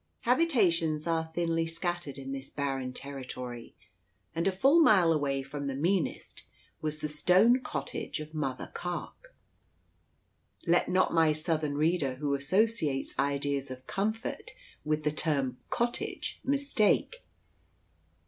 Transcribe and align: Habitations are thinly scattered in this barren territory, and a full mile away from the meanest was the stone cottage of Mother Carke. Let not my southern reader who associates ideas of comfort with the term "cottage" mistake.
Habitations 0.21 1.05
are 1.05 1.29
thinly 1.35 1.67
scattered 1.67 2.17
in 2.17 2.31
this 2.31 2.49
barren 2.49 2.91
territory, 2.91 3.75
and 4.33 4.47
a 4.47 4.51
full 4.51 4.79
mile 4.81 5.13
away 5.13 5.43
from 5.43 5.67
the 5.67 5.75
meanest 5.75 6.41
was 6.81 6.97
the 6.97 7.07
stone 7.07 7.59
cottage 7.59 8.19
of 8.19 8.33
Mother 8.33 8.71
Carke. 8.73 9.35
Let 10.65 10.89
not 10.89 11.13
my 11.13 11.33
southern 11.33 11.77
reader 11.77 12.15
who 12.15 12.33
associates 12.33 13.13
ideas 13.19 13.69
of 13.69 13.85
comfort 13.85 14.55
with 14.83 15.03
the 15.03 15.11
term 15.11 15.59
"cottage" 15.69 16.39
mistake. 16.43 17.23